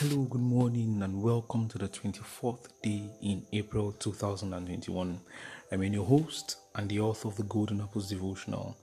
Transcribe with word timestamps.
Hello, 0.00 0.22
good 0.26 0.40
morning, 0.40 1.02
and 1.02 1.20
welcome 1.20 1.66
to 1.66 1.76
the 1.76 1.88
24th 1.88 2.68
day 2.84 3.10
in 3.20 3.44
April 3.52 3.90
2021. 3.90 5.20
I'm 5.72 5.82
your 5.82 6.04
host 6.04 6.58
and 6.76 6.88
the 6.88 7.00
author 7.00 7.26
of 7.26 7.36
the 7.36 7.42
Golden 7.42 7.80
Apples 7.80 8.08
devotional, 8.08 8.76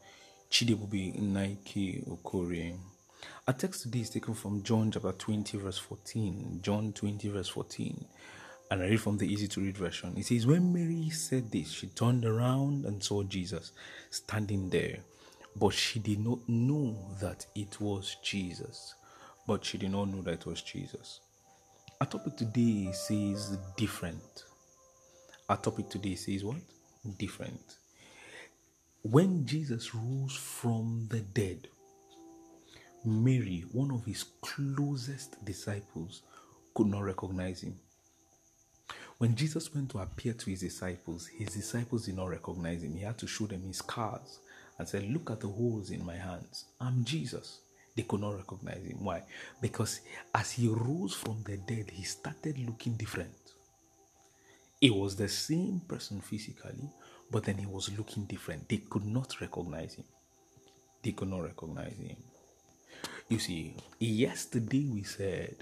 Chidibubi 0.52 1.18
Nike 1.18 2.04
Okori. 2.06 2.78
Our 3.48 3.54
text 3.54 3.84
today 3.84 4.00
is 4.00 4.10
taken 4.10 4.34
from 4.34 4.62
John 4.62 4.92
chapter 4.92 5.14
20, 5.14 5.58
verse 5.58 5.78
14. 5.78 6.60
John 6.62 6.92
20, 6.92 7.30
verse 7.30 7.48
14. 7.48 8.06
And 8.72 8.84
I 8.84 8.88
read 8.88 9.00
from 9.00 9.18
the 9.18 9.32
easy 9.32 9.48
to 9.48 9.62
read 9.62 9.78
version. 9.78 10.16
It 10.18 10.26
says, 10.26 10.46
When 10.46 10.74
Mary 10.74 11.12
said 11.12 11.50
this, 11.50 11.72
she 11.72 11.88
turned 11.88 12.26
around 12.26 12.84
and 12.84 13.02
saw 13.02 13.24
Jesus 13.24 13.72
standing 14.10 14.70
there, 14.70 14.98
but 15.56 15.70
she 15.70 16.00
did 16.00 16.20
not 16.20 16.40
know 16.50 16.98
that 17.22 17.46
it 17.56 17.80
was 17.80 18.18
Jesus 18.22 18.96
but 19.48 19.64
she 19.64 19.78
did 19.78 19.92
not 19.92 20.10
know 20.10 20.22
that 20.22 20.34
it 20.34 20.46
was 20.46 20.62
Jesus. 20.62 21.20
Our 22.02 22.08
topic 22.08 22.36
today 22.36 22.92
says 22.92 23.58
different. 23.78 24.44
Our 25.48 25.58
topic 25.58 25.90
today 25.90 26.16
says 26.16 26.44
what? 26.44 26.58
Different. 27.18 27.76
When 29.04 29.46
Jesus 29.46 29.94
rose 29.94 30.36
from 30.36 31.08
the 31.10 31.20
dead, 31.20 31.68
Mary, 33.06 33.64
one 33.72 33.92
of 33.92 34.04
his 34.06 34.26
closest 34.42 35.44
disciples, 35.46 36.24
could 36.74 36.88
not 36.88 37.04
recognize 37.04 37.62
him. 37.62 37.80
When 39.20 39.36
Jesus 39.36 39.74
went 39.74 39.92
to 39.92 40.00
appear 40.00 40.34
to 40.34 40.50
his 40.50 40.62
disciples, 40.62 41.28
his 41.28 41.50
disciples 41.50 42.06
did 42.06 42.16
not 42.18 42.30
recognize 42.30 42.84
him. 42.84 42.96
He 42.96 43.04
had 43.04 43.18
to 43.20 43.28
show 43.28 43.46
them 43.46 43.62
his 43.64 43.78
scars 43.78 44.40
and 44.78 44.88
said, 44.88 45.10
Look 45.10 45.32
at 45.32 45.40
the 45.40 45.48
holes 45.48 45.92
in 45.92 46.06
my 46.06 46.16
hands. 46.18 46.66
I'm 46.82 47.06
Jesus. 47.06 47.62
They 47.96 48.04
could 48.04 48.20
not 48.22 48.36
recognize 48.36 48.84
him. 48.84 49.04
Why? 49.04 49.24
Because 49.62 50.02
as 50.34 50.52
he 50.52 50.68
rose 50.68 51.14
from 51.14 51.44
the 51.46 51.58
dead, 51.58 51.92
he 51.92 52.04
started 52.04 52.58
looking 52.58 52.96
different. 52.98 53.32
He 54.82 54.90
was 54.90 55.16
the 55.16 55.30
same 55.30 55.82
person 55.88 56.20
physically, 56.22 56.90
but 57.32 57.46
then 57.46 57.58
he 57.58 57.66
was 57.66 57.98
looking 57.98 58.26
different. 58.26 58.68
They 58.68 58.78
could 58.78 59.06
not 59.06 59.40
recognize 59.40 59.96
him. 59.96 60.06
They 61.02 61.14
could 61.14 61.30
not 61.30 61.44
recognize 61.44 61.98
him. 61.98 62.18
You 63.30 63.40
see, 63.40 63.76
yesterday 64.00 64.86
we 64.86 65.04
said, 65.04 65.56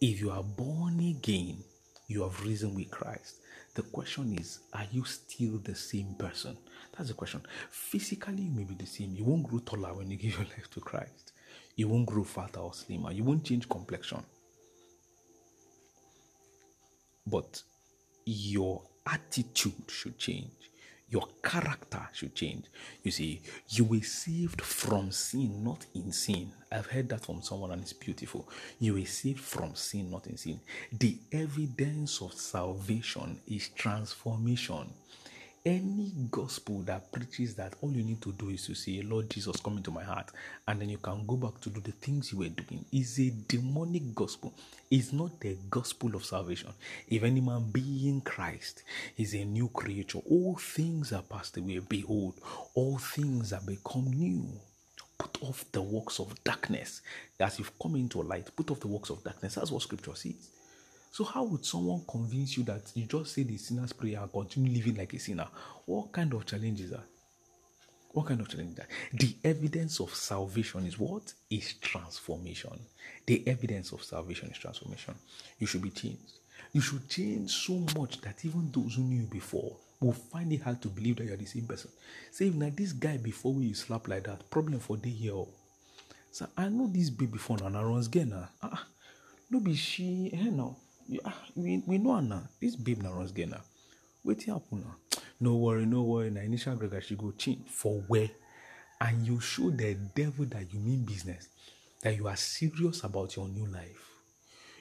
if 0.00 0.20
you 0.20 0.30
are 0.30 0.42
born 0.42 1.00
again, 1.00 1.58
you 2.06 2.22
have 2.22 2.44
risen 2.44 2.74
with 2.74 2.90
Christ. 2.90 3.36
The 3.74 3.82
question 3.82 4.38
is, 4.38 4.60
are 4.72 4.86
you 4.92 5.04
still 5.04 5.58
the 5.58 5.74
same 5.74 6.14
person? 6.18 6.56
That's 6.96 7.08
the 7.08 7.14
question. 7.14 7.42
Physically, 7.70 8.42
you 8.42 8.50
may 8.50 8.64
be 8.64 8.74
the 8.74 8.86
same. 8.86 9.14
You 9.16 9.24
won't 9.24 9.42
grow 9.42 9.58
taller 9.58 9.92
when 9.94 10.10
you 10.10 10.16
give 10.16 10.34
your 10.38 10.46
life 10.46 10.70
to 10.70 10.80
Christ. 10.80 11.32
You 11.76 11.88
won't 11.88 12.06
grow 12.06 12.24
fatter 12.24 12.60
or 12.60 12.72
slimmer. 12.72 13.12
You 13.12 13.24
won't 13.24 13.44
change 13.44 13.68
complexion. 13.68 14.22
But 17.26 17.62
your 18.24 18.82
attitude 19.06 19.88
should 19.88 20.18
change. 20.18 20.50
Your 21.08 21.28
character 21.42 22.08
should 22.12 22.34
change. 22.34 22.64
You 23.02 23.12
see, 23.12 23.42
you 23.68 23.84
were 23.84 24.00
saved 24.00 24.60
from 24.60 25.12
sin, 25.12 25.62
not 25.62 25.86
in 25.94 26.10
sin. 26.10 26.50
I've 26.72 26.86
heard 26.86 27.08
that 27.10 27.24
from 27.24 27.42
someone 27.42 27.70
and 27.70 27.82
it's 27.82 27.92
beautiful. 27.92 28.48
You 28.80 28.94
were 28.94 29.04
saved 29.04 29.40
from 29.40 29.76
sin, 29.76 30.10
not 30.10 30.26
in 30.26 30.36
sin. 30.36 30.60
The 30.92 31.16
evidence 31.30 32.20
of 32.20 32.32
salvation 32.32 33.40
is 33.46 33.68
transformation 33.68 34.92
any 35.66 36.12
gospel 36.30 36.80
that 36.84 37.12
preaches 37.12 37.56
that 37.56 37.74
all 37.82 37.92
you 37.92 38.04
need 38.04 38.22
to 38.22 38.32
do 38.32 38.50
is 38.50 38.66
to 38.68 38.74
say, 38.76 39.02
Lord 39.02 39.30
Jesus, 39.30 39.58
come 39.60 39.78
into 39.78 39.90
my 39.92 40.04
heart, 40.04 40.32
and 40.68 40.80
then 40.80 40.90
you 40.90 40.98
can 40.98 41.26
go 41.26 41.36
back 41.36 41.60
to 41.62 41.70
do 41.70 41.80
the 41.82 41.92
things 41.92 42.32
you 42.32 42.38
were 42.38 42.48
doing, 42.50 42.86
is 42.92 43.20
a 43.20 43.30
demonic 43.48 44.14
gospel. 44.14 44.54
It's 44.90 45.12
not 45.12 45.40
the 45.40 45.58
gospel 45.70 46.16
of 46.16 46.24
salvation. 46.24 46.72
If 47.08 47.24
any 47.24 47.42
man 47.42 47.70
be 47.72 48.08
in 48.08 48.22
Christ, 48.22 48.84
is 49.18 49.34
a 49.34 49.44
new 49.44 49.68
creature. 49.68 50.20
All 50.30 50.56
things 50.56 51.12
are 51.12 51.22
passed 51.22 51.58
away. 51.58 51.80
Behold, 51.80 52.36
all 52.74 52.98
things 52.98 53.52
are 53.52 53.62
become 53.62 54.12
new. 54.12 54.48
Put 55.18 55.42
off 55.42 55.66
the 55.72 55.82
works 55.82 56.20
of 56.20 56.42
darkness. 56.44 57.02
As 57.40 57.58
you've 57.58 57.78
come 57.78 57.96
into 57.96 58.22
light, 58.22 58.50
put 58.56 58.70
off 58.70 58.80
the 58.80 58.88
works 58.88 59.10
of 59.10 59.24
darkness. 59.24 59.56
That's 59.56 59.72
what 59.72 59.82
scripture 59.82 60.16
says. 60.16 60.50
So, 61.10 61.24
how 61.24 61.44
would 61.44 61.64
someone 61.64 62.02
convince 62.08 62.56
you 62.56 62.64
that 62.64 62.92
you 62.94 63.04
just 63.04 63.32
say 63.32 63.42
the 63.42 63.56
sinner's 63.56 63.92
prayer 63.92 64.20
and 64.20 64.30
continue 64.30 64.72
living 64.72 64.96
like 64.96 65.14
a 65.14 65.18
sinner? 65.18 65.48
What 65.86 66.12
kind 66.12 66.32
of 66.34 66.44
challenge 66.44 66.80
is 66.80 66.90
that? 66.90 67.04
What 68.12 68.26
kind 68.26 68.40
of 68.40 68.48
challenge 68.48 68.70
is 68.70 68.76
that? 68.76 68.88
The 69.12 69.36
evidence 69.44 70.00
of 70.00 70.14
salvation 70.14 70.84
is 70.86 70.98
what? 70.98 71.32
Is 71.50 71.74
transformation. 71.74 72.78
The 73.26 73.46
evidence 73.46 73.92
of 73.92 74.02
salvation 74.02 74.50
is 74.50 74.58
transformation. 74.58 75.14
You 75.58 75.66
should 75.66 75.82
be 75.82 75.90
changed. 75.90 76.32
You 76.72 76.80
should 76.80 77.08
change 77.08 77.50
so 77.50 77.84
much 77.98 78.20
that 78.20 78.44
even 78.44 78.70
those 78.70 78.96
who 78.96 79.02
knew 79.02 79.22
you 79.22 79.26
before 79.26 79.76
will 80.00 80.12
find 80.12 80.52
it 80.52 80.62
hard 80.62 80.82
to 80.82 80.88
believe 80.88 81.16
that 81.16 81.24
you're 81.24 81.36
the 81.36 81.46
same 81.46 81.66
person. 81.66 81.90
Say, 82.30 82.50
now 82.50 82.70
this 82.74 82.92
guy 82.92 83.16
before 83.16 83.52
we 83.52 83.72
slap 83.72 84.08
like 84.08 84.24
that, 84.24 84.50
problem 84.50 84.80
for 84.80 84.96
the 84.96 85.08
year. 85.08 85.44
So 86.30 86.46
I 86.56 86.68
know 86.68 86.86
this 86.88 87.08
baby 87.08 87.32
before 87.32 87.56
now, 87.58 87.82
runs 87.82 88.08
again. 88.08 88.34
Ah, 88.62 88.86
no 89.50 89.60
be 89.60 89.74
she, 89.74 90.30
now 90.32 90.76
Ah, 91.24 91.34
we, 91.54 91.82
we 91.86 91.98
know 91.98 92.20
now. 92.20 92.48
This 92.60 92.76
babe 92.76 93.02
now 93.02 93.12
runs 93.12 93.32
now. 93.36 93.60
Wait 94.24 94.44
happen 94.44 94.82
now. 94.82 94.96
No 95.38 95.56
worry, 95.56 95.84
no 95.84 96.02
worry. 96.02 96.30
Now 96.30 96.40
initial 96.40 96.76
Gregor 96.76 97.00
she 97.02 97.14
go 97.14 97.30
change 97.32 97.68
for 97.68 98.00
where, 98.08 98.30
and 99.00 99.26
you 99.26 99.38
show 99.38 99.70
the 99.70 99.94
devil 100.14 100.46
that 100.46 100.72
you 100.72 100.80
mean 100.80 101.04
business, 101.04 101.48
that 102.02 102.16
you 102.16 102.26
are 102.26 102.36
serious 102.36 103.04
about 103.04 103.36
your 103.36 103.46
new 103.48 103.66
life. 103.66 104.02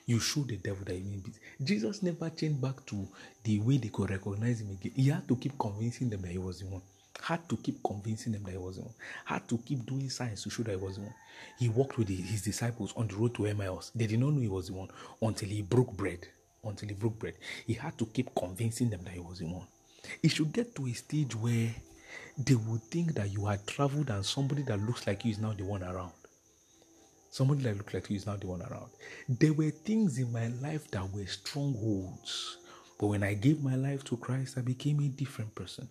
You 0.06 0.20
show 0.20 0.42
the 0.42 0.56
devil 0.58 0.86
that 0.86 0.96
you 0.98 1.04
mean 1.04 1.20
business. 1.20 1.42
Jesus 1.62 2.02
never 2.04 2.30
changed 2.30 2.62
back 2.62 2.86
to 2.86 3.08
the 3.44 3.60
way 3.60 3.78
they 3.78 3.90
could 3.90 4.10
recognize 4.10 4.62
him 4.62 4.72
again. 4.72 4.94
He 4.96 5.10
had 5.10 5.28
to 5.28 5.36
keep 5.36 5.60
convincing 5.60 6.10
them 6.10 6.22
that 6.22 6.32
he 6.32 6.38
was 6.38 6.60
the 6.60 6.68
one 6.68 6.82
had 7.22 7.48
to 7.50 7.58
keep 7.58 7.84
convincing 7.84 8.34
them 8.34 8.44
that 8.44 8.52
he 8.52 8.58
was 8.58 8.78
the 8.78 8.84
one, 8.84 8.94
had 9.26 9.48
to 9.48 9.58
keep 9.60 9.86
doing 9.86 10.10
signs 10.10 10.44
to 10.44 10.50
show 10.50 10.64
that 10.64 10.72
he 10.72 10.78
was 10.78 10.96
the 10.96 11.02
one. 11.02 11.14
He 11.58 11.70
walked 11.70 11.98
with 11.98 12.10
his 12.10 12.42
disciples 12.42 12.94
on 12.96 13.08
the 13.08 13.16
road 13.16 13.36
to 13.36 13.46
Emmaus. 13.46 13.92
They 13.96 14.08
did 14.08 14.20
not 14.20 14.34
know 14.34 14.42
he 14.42 14.48
was 14.48 14.68
the 14.68 14.74
one 14.74 14.90
until 15.22 15.50
he 15.50 15.62
broke 15.62 15.96
bread. 15.96 16.28
Until 16.64 16.90
he 16.90 16.96
broke 16.96 17.20
bread, 17.20 17.36
he 17.68 17.74
had 17.74 17.96
to 18.00 18.06
keep 18.08 18.34
convincing 18.34 18.90
them 18.90 19.02
that 19.04 19.14
he 19.14 19.20
was 19.20 19.40
the 19.40 19.46
one. 19.46 19.68
It 20.24 20.30
should 20.30 20.52
get 20.52 20.76
to 20.76 20.88
a 20.88 20.94
stage 20.94 21.36
where 21.36 21.70
they 22.38 22.56
would 22.56 22.82
think 22.84 23.14
that 23.14 23.32
you 23.32 23.46
had 23.46 23.66
traveled 23.68 24.10
and 24.10 24.26
somebody 24.26 24.64
that 24.64 24.80
looks 24.80 25.06
like 25.06 25.26
you 25.26 25.32
is 25.32 25.40
now 25.40 25.54
the 25.54 25.64
one 25.64 25.84
around. 25.84 26.14
Somebody 27.30 27.64
that 27.64 27.78
looks 27.78 27.94
like 27.94 28.10
you 28.10 28.16
is 28.16 28.26
now 28.26 28.36
the 28.36 28.48
one 28.48 28.62
around. 28.64 28.90
There 29.30 29.54
were 29.54 29.70
things 29.70 30.18
in 30.18 30.32
my 30.32 30.48
life 30.48 30.90
that 30.92 31.12
were 31.14 31.26
strongholds. 31.28 32.58
But 33.00 33.08
when 33.08 33.24
I 33.24 33.34
gave 33.34 33.62
my 33.62 33.76
life 33.76 34.04
to 34.06 34.18
Christ, 34.18 34.58
I 34.58 34.62
became 34.62 35.02
a 35.02 35.08
different 35.10 35.54
person. 35.54 35.88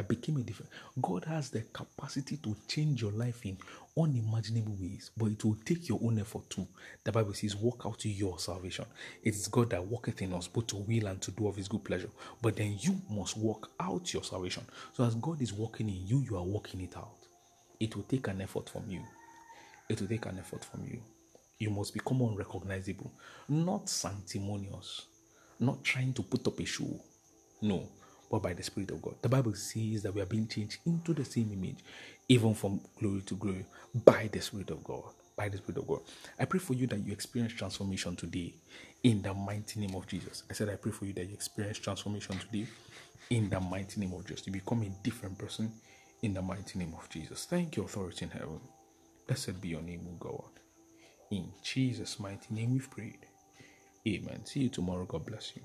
I 0.00 0.02
became 0.02 0.38
a 0.38 0.40
different. 0.40 0.72
God 1.02 1.26
has 1.26 1.50
the 1.50 1.60
capacity 1.60 2.38
to 2.38 2.56
change 2.66 3.02
your 3.02 3.12
life 3.12 3.44
in 3.44 3.58
unimaginable 3.98 4.74
ways, 4.80 5.10
but 5.14 5.26
it 5.26 5.44
will 5.44 5.58
take 5.62 5.90
your 5.90 6.00
own 6.02 6.18
effort 6.18 6.48
too. 6.48 6.66
The 7.04 7.12
Bible 7.12 7.34
says, 7.34 7.54
"Walk 7.54 7.82
out 7.84 8.02
your 8.06 8.38
salvation." 8.38 8.86
It 9.22 9.34
is 9.34 9.46
God 9.48 9.68
that 9.70 9.86
worketh 9.86 10.22
in 10.22 10.32
us 10.32 10.48
both 10.48 10.68
to 10.68 10.76
will 10.76 11.06
and 11.06 11.20
to 11.20 11.30
do 11.32 11.48
of 11.48 11.56
His 11.56 11.68
good 11.68 11.84
pleasure. 11.84 12.08
But 12.40 12.56
then 12.56 12.78
you 12.80 12.98
must 13.10 13.36
work 13.36 13.70
out 13.78 14.14
your 14.14 14.24
salvation. 14.24 14.64
So 14.94 15.04
as 15.04 15.14
God 15.16 15.42
is 15.42 15.52
working 15.52 15.90
in 15.90 16.06
you, 16.06 16.20
you 16.22 16.36
are 16.38 16.44
working 16.44 16.80
it 16.80 16.96
out. 16.96 17.18
It 17.78 17.94
will 17.94 18.04
take 18.04 18.28
an 18.28 18.40
effort 18.40 18.70
from 18.70 18.88
you. 18.88 19.04
It 19.90 20.00
will 20.00 20.08
take 20.08 20.24
an 20.24 20.38
effort 20.38 20.64
from 20.64 20.86
you. 20.86 21.02
You 21.58 21.68
must 21.68 21.92
become 21.92 22.22
unrecognizable, 22.22 23.12
not 23.50 23.90
sanctimonious, 23.90 25.08
not 25.58 25.84
trying 25.84 26.14
to 26.14 26.22
put 26.22 26.46
up 26.48 26.58
a 26.58 26.64
show. 26.64 26.98
No, 27.60 27.86
but 28.30 28.42
by 28.42 28.54
the 28.54 28.62
Spirit 28.64 28.92
of 28.92 29.02
God. 29.02 29.16
The 29.22 29.30
Bible 29.30 29.54
says 29.54 30.02
that 30.04 30.14
we 30.14 30.22
are 30.22 30.26
being 30.26 30.48
changed 30.48 30.78
into 30.86 31.14
the 31.14 31.24
same 31.24 31.52
image, 31.52 31.78
even 32.28 32.54
from 32.54 32.80
glory 33.00 33.22
to 33.22 33.36
glory, 33.36 33.66
by 34.04 34.28
the 34.32 34.40
Spirit 34.40 34.70
of 34.70 34.84
God. 34.84 35.04
By 35.36 35.48
the 35.50 35.58
Spirit 35.58 35.78
of 35.78 35.88
God. 35.88 36.00
I 36.38 36.46
pray 36.46 36.60
for 36.60 36.74
you 36.74 36.86
that 36.88 37.00
you 37.06 37.12
experience 37.12 37.54
transformation 37.54 38.16
today 38.16 38.54
in 39.04 39.22
the 39.22 39.34
mighty 39.34 39.80
name 39.80 39.94
of 39.96 40.06
Jesus. 40.06 40.44
I 40.50 40.54
said, 40.54 40.70
I 40.70 40.76
pray 40.76 40.92
for 40.92 41.06
you 41.06 41.14
that 41.14 41.26
you 41.26 41.34
experience 41.34 41.78
transformation 41.78 42.38
today 42.38 42.66
in 43.30 43.50
the 43.50 43.60
mighty 43.60 44.00
name 44.00 44.14
of 44.14 44.26
Jesus. 44.26 44.46
You 44.46 44.54
become 44.54 44.82
a 44.82 44.90
different 45.04 45.38
person 45.38 45.72
in 46.22 46.34
the 46.34 46.42
mighty 46.42 46.78
name 46.78 46.94
of 46.98 47.08
Jesus. 47.10 47.46
Thank 47.46 47.76
you, 47.76 47.84
authority 47.84 48.26
in 48.26 48.32
heaven. 48.32 48.60
Blessed 49.26 49.60
be 49.60 49.68
your 49.70 49.82
name, 49.82 50.06
O 50.10 50.14
God. 50.18 50.50
In 51.30 51.52
Jesus' 51.62 52.20
mighty 52.20 52.54
name 52.54 52.72
we've 52.74 52.90
prayed. 52.90 53.26
Amen. 54.08 54.44
See 54.46 54.60
you 54.62 54.70
tomorrow. 54.70 55.04
God 55.06 55.26
bless 55.26 55.54
you. 55.56 55.62